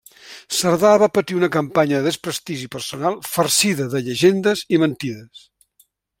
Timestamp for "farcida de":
3.35-4.03